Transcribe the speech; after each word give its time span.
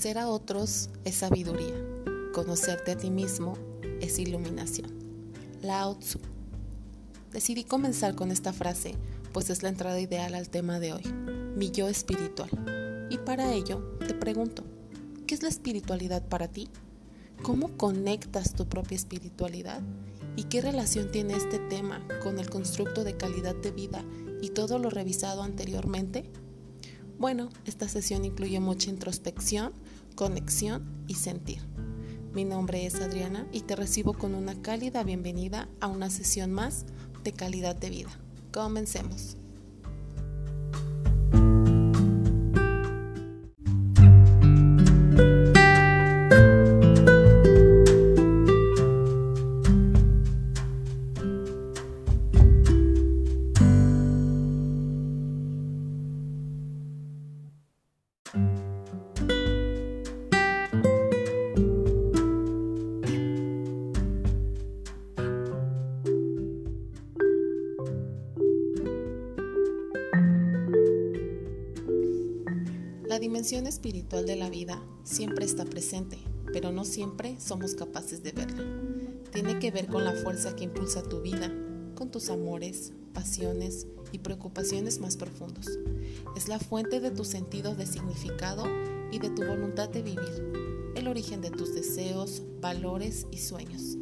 Conocer 0.00 0.16
a 0.16 0.28
otros 0.30 0.88
es 1.04 1.16
sabiduría. 1.16 1.74
Conocerte 2.32 2.92
a 2.92 2.96
ti 2.96 3.10
mismo 3.10 3.58
es 4.00 4.18
iluminación. 4.18 4.90
Lao 5.60 5.96
Tzu. 5.96 6.18
Decidí 7.32 7.64
comenzar 7.64 8.14
con 8.14 8.30
esta 8.30 8.54
frase, 8.54 8.94
pues 9.34 9.50
es 9.50 9.62
la 9.62 9.68
entrada 9.68 10.00
ideal 10.00 10.34
al 10.34 10.48
tema 10.48 10.80
de 10.80 10.94
hoy, 10.94 11.02
mi 11.54 11.70
yo 11.70 11.86
espiritual. 11.86 12.48
Y 13.10 13.18
para 13.18 13.52
ello 13.52 13.98
te 13.98 14.14
pregunto, 14.14 14.64
¿qué 15.26 15.34
es 15.34 15.42
la 15.42 15.50
espiritualidad 15.50 16.26
para 16.26 16.48
ti? 16.48 16.70
¿Cómo 17.42 17.76
conectas 17.76 18.54
tu 18.54 18.66
propia 18.66 18.96
espiritualidad? 18.96 19.82
¿Y 20.34 20.44
qué 20.44 20.62
relación 20.62 21.10
tiene 21.10 21.34
este 21.34 21.58
tema 21.58 22.00
con 22.22 22.38
el 22.38 22.48
constructo 22.48 23.04
de 23.04 23.18
calidad 23.18 23.54
de 23.54 23.70
vida 23.70 24.02
y 24.40 24.48
todo 24.48 24.78
lo 24.78 24.88
revisado 24.88 25.42
anteriormente? 25.42 26.24
Bueno, 27.20 27.50
esta 27.66 27.86
sesión 27.86 28.24
incluye 28.24 28.60
mucha 28.60 28.88
introspección, 28.88 29.74
conexión 30.14 31.04
y 31.06 31.16
sentir. 31.16 31.60
Mi 32.32 32.46
nombre 32.46 32.86
es 32.86 32.94
Adriana 32.94 33.46
y 33.52 33.60
te 33.60 33.76
recibo 33.76 34.14
con 34.14 34.34
una 34.34 34.54
cálida 34.62 35.02
bienvenida 35.02 35.68
a 35.80 35.88
una 35.88 36.08
sesión 36.08 36.50
más 36.50 36.86
de 37.22 37.34
calidad 37.34 37.76
de 37.76 37.90
vida. 37.90 38.18
Comencemos. 38.54 39.36
La 73.20 73.24
dimensión 73.24 73.66
espiritual 73.66 74.24
de 74.24 74.34
la 74.34 74.48
vida 74.48 74.82
siempre 75.04 75.44
está 75.44 75.66
presente, 75.66 76.16
pero 76.54 76.72
no 76.72 76.86
siempre 76.86 77.38
somos 77.38 77.74
capaces 77.74 78.22
de 78.22 78.32
verla. 78.32 78.64
Tiene 79.30 79.58
que 79.58 79.70
ver 79.70 79.88
con 79.88 80.04
la 80.04 80.14
fuerza 80.14 80.56
que 80.56 80.64
impulsa 80.64 81.02
tu 81.02 81.20
vida, 81.20 81.52
con 81.96 82.10
tus 82.10 82.30
amores, 82.30 82.94
pasiones 83.12 83.86
y 84.10 84.20
preocupaciones 84.20 85.00
más 85.00 85.18
profundos. 85.18 85.66
Es 86.34 86.48
la 86.48 86.58
fuente 86.58 86.98
de 86.98 87.10
tus 87.10 87.28
sentidos 87.28 87.76
de 87.76 87.84
significado 87.84 88.64
y 89.12 89.18
de 89.18 89.28
tu 89.28 89.44
voluntad 89.44 89.90
de 89.90 90.00
vivir, 90.00 90.94
el 90.96 91.06
origen 91.06 91.42
de 91.42 91.50
tus 91.50 91.74
deseos, 91.74 92.40
valores 92.62 93.26
y 93.30 93.36
sueños. 93.36 93.98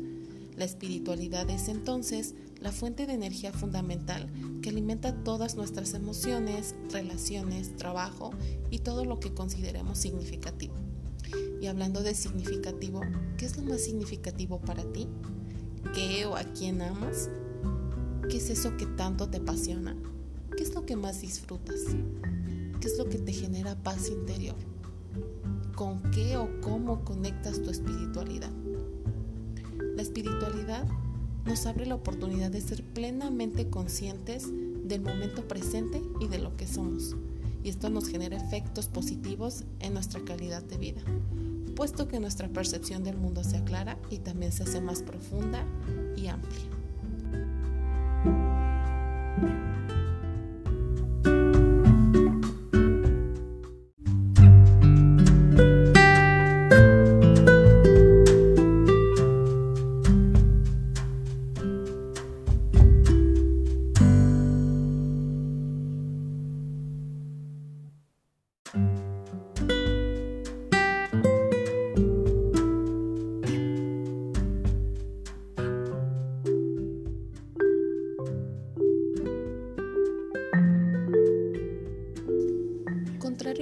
La 0.56 0.64
espiritualidad 0.64 1.50
es 1.50 1.66
entonces 1.66 2.36
la 2.60 2.72
fuente 2.72 3.06
de 3.06 3.14
energía 3.14 3.52
fundamental 3.52 4.28
que 4.62 4.70
alimenta 4.70 5.22
todas 5.22 5.56
nuestras 5.56 5.94
emociones, 5.94 6.74
relaciones, 6.90 7.76
trabajo 7.76 8.30
y 8.70 8.80
todo 8.80 9.04
lo 9.04 9.20
que 9.20 9.32
consideremos 9.32 9.98
significativo. 9.98 10.74
Y 11.60 11.66
hablando 11.66 12.02
de 12.02 12.14
significativo, 12.14 13.00
¿qué 13.36 13.46
es 13.46 13.56
lo 13.56 13.62
más 13.64 13.82
significativo 13.82 14.60
para 14.60 14.84
ti? 14.92 15.08
¿Qué 15.94 16.26
o 16.26 16.36
a 16.36 16.44
quién 16.44 16.82
amas? 16.82 17.30
¿Qué 18.28 18.38
es 18.38 18.50
eso 18.50 18.76
que 18.76 18.86
tanto 18.86 19.28
te 19.28 19.38
apasiona? 19.38 19.96
¿Qué 20.56 20.62
es 20.62 20.74
lo 20.74 20.84
que 20.84 20.96
más 20.96 21.20
disfrutas? 21.20 21.80
¿Qué 22.80 22.86
es 22.86 22.98
lo 22.98 23.08
que 23.08 23.18
te 23.18 23.32
genera 23.32 23.76
paz 23.76 24.08
interior? 24.08 24.56
¿Con 25.74 26.02
qué 26.10 26.36
o 26.36 26.60
cómo 26.60 27.04
conectas 27.04 27.62
tu 27.62 27.70
espiritualidad? 27.70 28.50
La 29.94 30.02
espiritualidad 30.02 30.86
nos 31.48 31.64
abre 31.64 31.86
la 31.86 31.94
oportunidad 31.94 32.50
de 32.50 32.60
ser 32.60 32.84
plenamente 32.84 33.70
conscientes 33.70 34.46
del 34.84 35.00
momento 35.00 35.48
presente 35.48 36.02
y 36.20 36.28
de 36.28 36.38
lo 36.38 36.54
que 36.58 36.66
somos. 36.66 37.16
Y 37.64 37.70
esto 37.70 37.88
nos 37.88 38.06
genera 38.06 38.36
efectos 38.36 38.86
positivos 38.86 39.64
en 39.80 39.94
nuestra 39.94 40.20
calidad 40.20 40.62
de 40.62 40.76
vida, 40.76 41.00
puesto 41.74 42.06
que 42.06 42.20
nuestra 42.20 42.48
percepción 42.48 43.02
del 43.02 43.16
mundo 43.16 43.42
se 43.44 43.56
aclara 43.56 43.96
y 44.10 44.18
también 44.18 44.52
se 44.52 44.64
hace 44.64 44.82
más 44.82 45.02
profunda 45.02 45.64
y 46.16 46.26
amplia. 46.26 46.68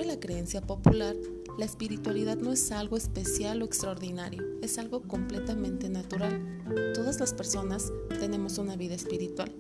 La 0.06 0.21
creencia 0.21 0.61
popular, 0.61 1.17
la 1.59 1.65
espiritualidad 1.65 2.37
no 2.37 2.53
es 2.53 2.71
algo 2.71 2.97
especial 2.97 3.62
o 3.62 3.65
extraordinario, 3.65 4.44
es 4.62 4.78
algo 4.78 5.03
completamente 5.03 5.89
natural. 5.89 6.62
Todas 6.94 7.19
las 7.19 7.33
personas 7.33 7.93
tenemos 8.21 8.59
una 8.59 8.77
vida 8.77 8.94
espiritual. 8.94 9.53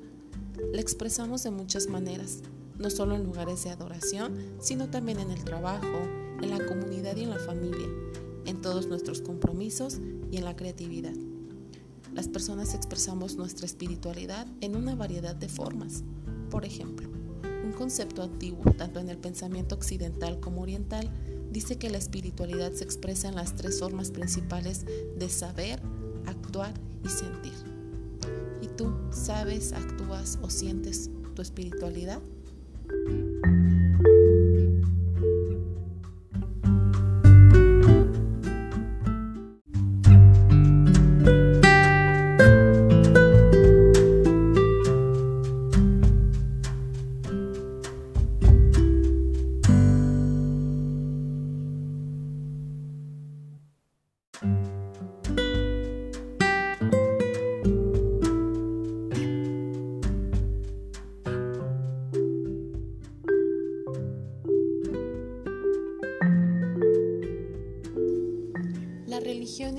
La 0.72 0.80
expresamos 0.80 1.42
de 1.42 1.50
muchas 1.50 1.88
maneras, 1.88 2.42
no 2.78 2.90
solo 2.90 3.14
en 3.16 3.24
lugares 3.24 3.64
de 3.64 3.70
adoración, 3.70 4.36
sino 4.60 4.88
también 4.88 5.18
en 5.18 5.30
el 5.30 5.42
trabajo, 5.44 5.98
en 6.40 6.50
la 6.50 6.64
comunidad 6.64 7.16
y 7.16 7.24
en 7.24 7.30
la 7.30 7.38
familia, 7.38 7.88
en 8.44 8.60
todos 8.60 8.86
nuestros 8.86 9.22
compromisos 9.22 10.00
y 10.30 10.36
en 10.36 10.44
la 10.44 10.54
creatividad. 10.54 11.14
Las 12.14 12.28
personas 12.28 12.74
expresamos 12.74 13.36
nuestra 13.36 13.66
espiritualidad 13.66 14.46
en 14.60 14.76
una 14.76 14.94
variedad 14.94 15.34
de 15.34 15.48
formas. 15.48 16.04
Por 16.50 16.64
ejemplo, 16.64 17.15
un 17.66 17.72
concepto 17.72 18.22
antiguo, 18.22 18.64
tanto 18.78 19.00
en 19.00 19.08
el 19.08 19.18
pensamiento 19.18 19.74
occidental 19.74 20.38
como 20.40 20.62
oriental, 20.62 21.10
dice 21.50 21.76
que 21.76 21.90
la 21.90 21.98
espiritualidad 21.98 22.72
se 22.72 22.84
expresa 22.84 23.28
en 23.28 23.34
las 23.34 23.56
tres 23.56 23.80
formas 23.80 24.10
principales 24.10 24.84
de 25.16 25.28
saber, 25.28 25.80
actuar 26.26 26.72
y 27.04 27.08
sentir. 27.08 27.52
¿Y 28.62 28.68
tú 28.68 28.94
sabes, 29.10 29.72
actúas 29.72 30.38
o 30.42 30.50
sientes 30.50 31.10
tu 31.34 31.42
espiritualidad? 31.42 32.20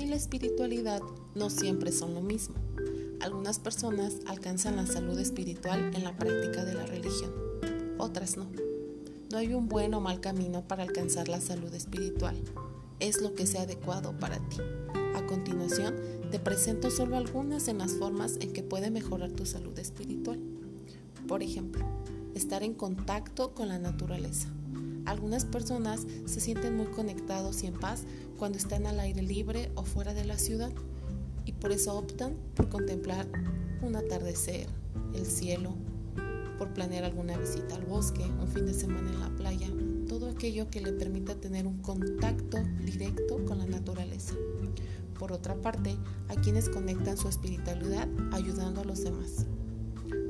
Y 0.00 0.06
la 0.06 0.16
espiritualidad 0.16 1.00
no 1.34 1.50
siempre 1.50 1.92
son 1.92 2.14
lo 2.14 2.20
mismo. 2.20 2.54
Algunas 3.20 3.58
personas 3.58 4.18
alcanzan 4.26 4.76
la 4.76 4.86
salud 4.86 5.18
espiritual 5.18 5.92
en 5.94 6.04
la 6.04 6.16
práctica 6.16 6.64
de 6.64 6.74
la 6.74 6.86
religión, 6.86 7.32
otras 7.98 8.36
no. 8.36 8.46
No 9.30 9.38
hay 9.38 9.54
un 9.54 9.68
buen 9.68 9.92
o 9.94 10.00
mal 10.00 10.20
camino 10.20 10.66
para 10.66 10.84
alcanzar 10.84 11.28
la 11.28 11.40
salud 11.40 11.72
espiritual. 11.74 12.36
Es 13.00 13.20
lo 13.20 13.34
que 13.34 13.46
sea 13.46 13.62
adecuado 13.62 14.16
para 14.18 14.38
ti. 14.48 14.56
A 15.14 15.26
continuación, 15.26 15.96
te 16.30 16.38
presento 16.38 16.90
solo 16.90 17.16
algunas 17.16 17.68
en 17.68 17.78
las 17.78 17.92
formas 17.92 18.36
en 18.40 18.52
que 18.52 18.62
puede 18.62 18.90
mejorar 18.90 19.32
tu 19.32 19.46
salud 19.46 19.78
espiritual. 19.78 20.38
Por 21.26 21.42
ejemplo, 21.42 21.84
estar 22.34 22.62
en 22.62 22.74
contacto 22.74 23.52
con 23.52 23.68
la 23.68 23.78
naturaleza. 23.78 24.48
Algunas 25.08 25.46
personas 25.46 26.06
se 26.26 26.38
sienten 26.38 26.76
muy 26.76 26.84
conectados 26.88 27.62
y 27.62 27.66
en 27.66 27.72
paz 27.72 28.02
cuando 28.36 28.58
están 28.58 28.86
al 28.86 29.00
aire 29.00 29.22
libre 29.22 29.72
o 29.74 29.82
fuera 29.82 30.12
de 30.12 30.26
la 30.26 30.36
ciudad 30.36 30.70
y 31.46 31.52
por 31.52 31.72
eso 31.72 31.96
optan 31.96 32.36
por 32.54 32.68
contemplar 32.68 33.26
un 33.80 33.96
atardecer, 33.96 34.66
el 35.14 35.24
cielo 35.24 35.74
por 36.58 36.74
planear 36.74 37.04
alguna 37.04 37.38
visita 37.38 37.76
al 37.76 37.86
bosque, 37.86 38.22
un 38.38 38.48
fin 38.48 38.66
de 38.66 38.74
semana 38.74 39.10
en 39.10 39.20
la 39.20 39.30
playa, 39.30 39.68
todo 40.06 40.28
aquello 40.28 40.68
que 40.68 40.82
le 40.82 40.92
permita 40.92 41.36
tener 41.36 41.66
un 41.66 41.78
contacto 41.78 42.58
directo 42.84 43.42
con 43.46 43.56
la 43.56 43.66
naturaleza. 43.66 44.34
Por 45.18 45.32
otra 45.32 45.54
parte, 45.54 45.96
hay 46.28 46.36
quienes 46.36 46.68
conectan 46.68 47.16
su 47.16 47.28
espiritualidad 47.28 48.08
ayudando 48.32 48.82
a 48.82 48.84
los 48.84 49.04
demás. 49.04 49.46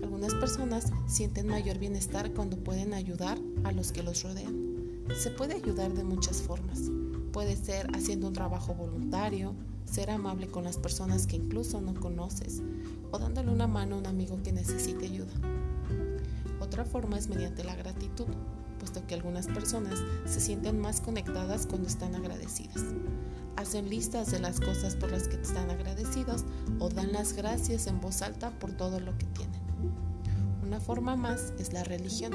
Algunas 0.04 0.34
personas 0.34 0.92
sienten 1.08 1.48
mayor 1.48 1.78
bienestar 1.78 2.32
cuando 2.32 2.58
pueden 2.58 2.94
ayudar 2.94 3.40
a 3.64 3.72
los 3.72 3.90
que 3.90 4.04
los 4.04 4.22
rodean. 4.22 4.67
Se 5.16 5.30
puede 5.30 5.54
ayudar 5.54 5.94
de 5.94 6.04
muchas 6.04 6.42
formas. 6.42 6.82
Puede 7.32 7.56
ser 7.56 7.88
haciendo 7.94 8.28
un 8.28 8.34
trabajo 8.34 8.74
voluntario, 8.74 9.54
ser 9.84 10.10
amable 10.10 10.48
con 10.48 10.64
las 10.64 10.76
personas 10.76 11.26
que 11.26 11.36
incluso 11.36 11.80
no 11.80 11.94
conoces 11.94 12.62
o 13.10 13.18
dándole 13.18 13.50
una 13.50 13.66
mano 13.66 13.96
a 13.96 13.98
un 13.98 14.06
amigo 14.06 14.40
que 14.42 14.52
necesite 14.52 15.06
ayuda. 15.06 15.32
Otra 16.60 16.84
forma 16.84 17.18
es 17.18 17.28
mediante 17.28 17.64
la 17.64 17.74
gratitud, 17.74 18.26
puesto 18.78 19.06
que 19.06 19.14
algunas 19.14 19.46
personas 19.46 19.98
se 20.26 20.40
sienten 20.40 20.78
más 20.78 21.00
conectadas 21.00 21.66
cuando 21.66 21.88
están 21.88 22.14
agradecidas. 22.14 22.84
Hacen 23.56 23.88
listas 23.88 24.30
de 24.30 24.38
las 24.38 24.60
cosas 24.60 24.94
por 24.94 25.10
las 25.10 25.26
que 25.26 25.36
están 25.36 25.70
agradecidos 25.70 26.44
o 26.78 26.88
dan 26.90 27.12
las 27.12 27.32
gracias 27.32 27.86
en 27.86 28.00
voz 28.00 28.22
alta 28.22 28.50
por 28.50 28.72
todo 28.72 29.00
lo 29.00 29.16
que 29.18 29.26
tienen. 29.26 29.47
Una 30.68 30.80
forma 30.80 31.16
más 31.16 31.54
es 31.58 31.72
la 31.72 31.82
religión. 31.82 32.34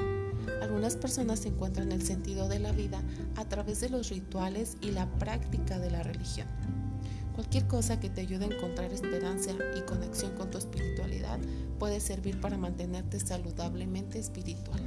Algunas 0.64 0.96
personas 0.96 1.46
encuentran 1.46 1.92
el 1.92 2.02
sentido 2.02 2.50
de 2.50 2.58
la 2.58 2.72
vida 2.72 3.00
a 3.36 3.46
través 3.46 3.80
de 3.80 3.90
los 3.90 4.10
rituales 4.10 4.76
y 4.82 4.90
la 4.90 5.06
práctica 5.20 5.78
de 5.78 5.92
la 5.92 6.02
religión. 6.02 6.48
Cualquier 7.36 7.68
cosa 7.68 8.00
que 8.00 8.10
te 8.10 8.22
ayude 8.22 8.46
a 8.46 8.56
encontrar 8.56 8.92
esperanza 8.92 9.52
y 9.78 9.82
conexión 9.82 10.32
con 10.32 10.50
tu 10.50 10.58
espiritualidad 10.58 11.38
puede 11.78 12.00
servir 12.00 12.42
para 12.42 12.58
mantenerte 12.58 13.20
saludablemente 13.20 14.18
espiritual. 14.18 14.82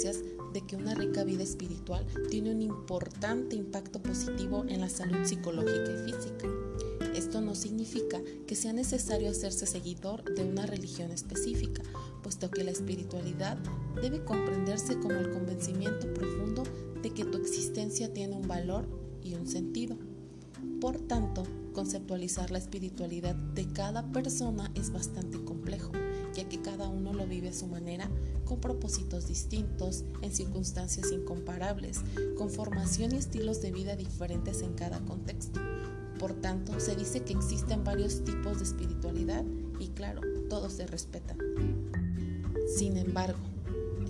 De 0.00 0.62
que 0.62 0.76
una 0.76 0.94
rica 0.94 1.24
vida 1.24 1.42
espiritual 1.42 2.06
tiene 2.30 2.52
un 2.52 2.62
importante 2.62 3.54
impacto 3.54 4.00
positivo 4.02 4.64
en 4.66 4.80
la 4.80 4.88
salud 4.88 5.24
psicológica 5.24 5.90
y 5.92 6.10
física. 6.10 6.48
Esto 7.14 7.42
no 7.42 7.54
significa 7.54 8.18
que 8.46 8.54
sea 8.54 8.72
necesario 8.72 9.30
hacerse 9.30 9.66
seguidor 9.66 10.24
de 10.34 10.42
una 10.42 10.64
religión 10.64 11.10
específica, 11.10 11.82
puesto 12.22 12.50
que 12.50 12.64
la 12.64 12.70
espiritualidad 12.70 13.58
debe 14.00 14.24
comprenderse 14.24 14.98
como 14.98 15.16
el 15.16 15.30
convencimiento 15.32 16.12
profundo 16.14 16.62
de 17.02 17.10
que 17.10 17.26
tu 17.26 17.36
existencia 17.36 18.12
tiene 18.14 18.36
un 18.36 18.48
valor 18.48 18.88
y 19.22 19.34
un 19.34 19.46
sentido. 19.46 19.98
Por 20.80 20.98
tanto, 20.98 21.42
conceptualizar 21.74 22.50
la 22.50 22.58
espiritualidad 22.58 23.34
de 23.34 23.66
cada 23.70 24.10
persona 24.12 24.70
es 24.74 24.90
bastante 24.90 25.44
complejo 25.44 25.92
ya 26.34 26.48
que 26.48 26.60
cada 26.60 26.88
uno 26.88 27.12
lo 27.12 27.26
vive 27.26 27.48
a 27.48 27.52
su 27.52 27.66
manera, 27.66 28.10
con 28.44 28.60
propósitos 28.60 29.28
distintos, 29.28 30.04
en 30.22 30.32
circunstancias 30.32 31.12
incomparables, 31.12 32.00
con 32.36 32.50
formación 32.50 33.14
y 33.14 33.16
estilos 33.16 33.62
de 33.62 33.72
vida 33.72 33.96
diferentes 33.96 34.62
en 34.62 34.74
cada 34.74 35.00
contexto. 35.00 35.60
Por 36.18 36.34
tanto, 36.34 36.78
se 36.80 36.96
dice 36.96 37.22
que 37.22 37.32
existen 37.32 37.84
varios 37.84 38.24
tipos 38.24 38.58
de 38.58 38.64
espiritualidad 38.64 39.44
y 39.78 39.88
claro, 39.88 40.20
todos 40.48 40.74
se 40.74 40.86
respetan. 40.86 41.38
Sin 42.76 42.96
embargo, 42.96 43.38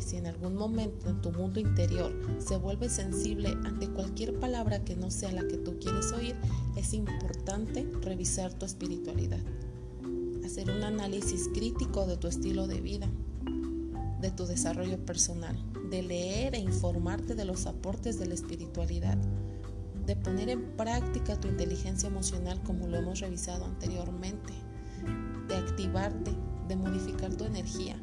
si 0.01 0.17
en 0.17 0.27
algún 0.27 0.57
momento 0.57 1.09
en 1.09 1.21
tu 1.21 1.31
mundo 1.31 1.61
interior 1.61 2.13
se 2.39 2.57
vuelve 2.57 2.89
sensible 2.89 3.57
ante 3.65 3.89
cualquier 3.89 4.39
palabra 4.41 4.83
que 4.83 4.97
no 4.97 5.11
sea 5.11 5.31
la 5.33 5.47
que 5.47 5.59
tú 5.59 5.79
quieres 5.79 6.13
oír, 6.13 6.35
es 6.77 6.95
importante 6.95 7.87
revisar 8.03 8.53
tu 8.55 8.67
espiritualidad 8.67 9.41
hacer 10.51 10.69
un 10.69 10.83
análisis 10.83 11.49
crítico 11.55 12.07
de 12.07 12.17
tu 12.17 12.27
estilo 12.27 12.67
de 12.67 12.81
vida, 12.81 13.09
de 14.21 14.33
tu 14.33 14.47
desarrollo 14.47 14.99
personal, 15.07 15.57
de 15.91 16.03
leer 16.03 16.57
e 16.57 16.59
informarte 16.59 17.37
de 17.37 17.45
los 17.45 17.67
aportes 17.67 18.19
de 18.19 18.27
la 18.27 18.35
espiritualidad, 18.35 19.17
de 20.07 20.17
poner 20.17 20.49
en 20.49 20.77
práctica 20.77 21.39
tu 21.39 21.47
inteligencia 21.47 22.09
emocional 22.09 22.61
como 22.65 22.89
lo 22.89 22.97
hemos 22.97 23.21
revisado 23.21 23.65
anteriormente, 23.65 24.53
de 25.47 25.55
activarte, 25.55 26.33
de 26.67 26.75
modificar 26.75 27.33
tu 27.37 27.45
energía 27.45 27.97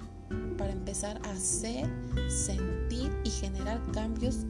para 0.57 0.71
empezar 0.71 1.19
a 1.25 1.31
hacer, 1.31 1.85
sentir 2.29 3.11
y 3.25 3.29
generar 3.29 3.81
cambios 3.91 4.45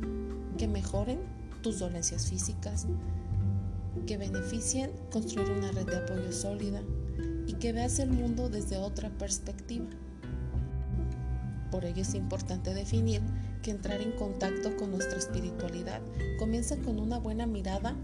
que 0.59 0.67
mejoren 0.67 1.19
tus 1.63 1.79
dolencias 1.79 2.29
físicas, 2.29 2.85
que 4.05 4.17
beneficien 4.17 4.91
construir 5.11 5.49
una 5.49 5.71
red 5.71 5.87
de 5.87 5.97
apoyo 5.97 6.31
sólida, 6.31 6.83
que 7.59 7.73
veas 7.73 7.99
el 7.99 8.11
mundo 8.11 8.49
desde 8.49 8.77
otra 8.77 9.09
perspectiva. 9.09 9.87
Por 11.71 11.85
ello 11.85 12.01
es 12.01 12.13
importante 12.13 12.73
definir 12.73 13.21
que 13.61 13.71
entrar 13.71 14.01
en 14.01 14.11
contacto 14.13 14.75
con 14.77 14.91
nuestra 14.91 15.17
espiritualidad 15.17 16.01
comienza 16.39 16.77
con 16.77 16.99
una 16.99 17.19
buena 17.19 17.45
mirada 17.45 17.95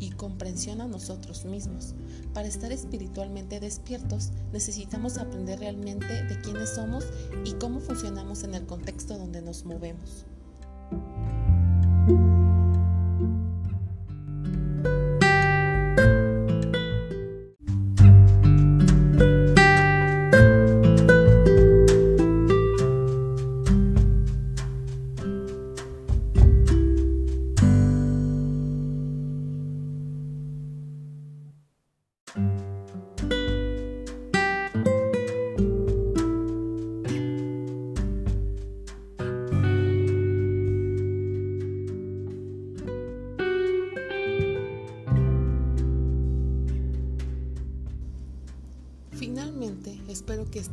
y 0.00 0.10
comprensión 0.10 0.80
a 0.80 0.86
nosotros 0.86 1.44
mismos. 1.44 1.94
Para 2.32 2.46
estar 2.46 2.70
espiritualmente 2.70 3.60
despiertos 3.60 4.30
necesitamos 4.52 5.18
aprender 5.18 5.58
realmente 5.58 6.24
de 6.24 6.40
quiénes 6.40 6.70
somos 6.70 7.06
y 7.44 7.52
cómo 7.54 7.80
funcionamos 7.80 8.44
en 8.44 8.54
el 8.54 8.66
contexto 8.66 9.18
donde 9.18 9.42
nos 9.42 9.64
movemos. 9.64 10.26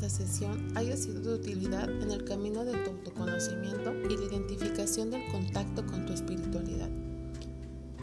Esta 0.06 0.26
sesión 0.26 0.72
haya 0.76 0.96
sido 0.98 1.20
de 1.22 1.34
utilidad 1.34 1.90
en 1.90 2.12
el 2.12 2.24
camino 2.26 2.64
de 2.64 2.74
tu 2.84 2.92
autoconocimiento 2.92 3.92
y 4.08 4.18
la 4.18 4.26
identificación 4.26 5.10
del 5.10 5.28
contacto 5.32 5.86
con 5.86 6.06
tu 6.06 6.14
espiritualidad, 6.14 6.90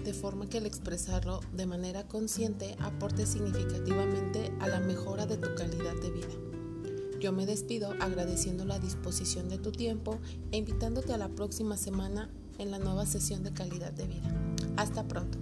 de 0.02 0.12
forma 0.12 0.49
que 0.49 0.59
al 0.59 0.66
expresarlo 0.66 1.40
de 1.52 1.66
manera 1.66 2.09
consciente 2.09 2.76
aporte 2.80 3.25
significativamente 3.25 4.52
a 4.61 4.68
la 4.68 4.80
mejora 4.80 5.26
de 5.26 5.37
tu 5.37 5.54
calidad 5.54 5.94
de 6.00 6.11
vida. 6.11 7.21
Yo 7.21 7.30
me 7.30 7.47
despido 7.47 7.92
agradeciendo 8.00 8.64
la 8.64 8.80
disposición 8.80 9.49
de 9.49 9.59
tu 9.59 9.71
tiempo 9.71 10.18
e 10.50 10.56
invitándote 10.56 11.12
a 11.12 11.18
la 11.18 11.28
próxima 11.28 11.76
semana 11.76 12.30
en 12.59 12.73
la 12.73 12.80
nueva 12.80 13.06
sesión 13.06 13.44
de 13.44 13.52
calidad 13.52 13.92
de 13.92 14.09
vida. 14.09 14.56
Hasta 14.76 15.06
pronto. 15.06 15.38